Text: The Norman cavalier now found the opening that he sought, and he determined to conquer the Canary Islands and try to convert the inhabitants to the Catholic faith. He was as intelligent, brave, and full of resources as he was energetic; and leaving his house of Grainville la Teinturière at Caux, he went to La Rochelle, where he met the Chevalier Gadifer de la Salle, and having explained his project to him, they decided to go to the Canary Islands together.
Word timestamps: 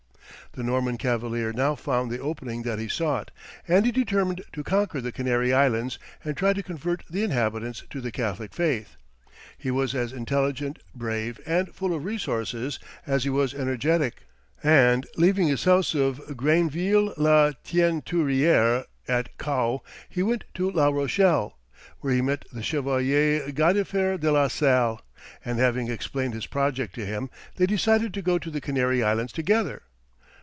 The 0.53 0.63
Norman 0.63 0.97
cavalier 0.97 1.53
now 1.53 1.75
found 1.75 2.11
the 2.11 2.19
opening 2.19 2.63
that 2.63 2.77
he 2.77 2.89
sought, 2.89 3.31
and 3.69 3.85
he 3.85 3.91
determined 3.93 4.43
to 4.51 4.65
conquer 4.65 4.99
the 4.99 5.13
Canary 5.13 5.53
Islands 5.53 5.97
and 6.25 6.35
try 6.35 6.51
to 6.51 6.61
convert 6.61 7.05
the 7.09 7.23
inhabitants 7.23 7.83
to 7.89 8.01
the 8.01 8.11
Catholic 8.11 8.53
faith. 8.53 8.97
He 9.57 9.71
was 9.71 9.95
as 9.95 10.11
intelligent, 10.11 10.79
brave, 10.93 11.39
and 11.45 11.73
full 11.73 11.93
of 11.95 12.03
resources 12.03 12.79
as 13.07 13.23
he 13.23 13.29
was 13.29 13.53
energetic; 13.53 14.23
and 14.61 15.07
leaving 15.15 15.47
his 15.47 15.63
house 15.63 15.95
of 15.95 16.19
Grainville 16.35 17.13
la 17.15 17.53
Teinturière 17.63 18.83
at 19.07 19.37
Caux, 19.37 19.83
he 20.09 20.21
went 20.21 20.43
to 20.55 20.69
La 20.69 20.89
Rochelle, 20.89 21.57
where 22.01 22.11
he 22.13 22.21
met 22.21 22.43
the 22.51 22.61
Chevalier 22.61 23.53
Gadifer 23.53 24.19
de 24.19 24.29
la 24.29 24.49
Salle, 24.49 25.01
and 25.45 25.59
having 25.59 25.87
explained 25.89 26.33
his 26.33 26.45
project 26.45 26.93
to 26.95 27.05
him, 27.05 27.29
they 27.55 27.65
decided 27.65 28.13
to 28.13 28.21
go 28.21 28.37
to 28.37 28.51
the 28.51 28.59
Canary 28.59 29.01
Islands 29.01 29.31
together. 29.31 29.83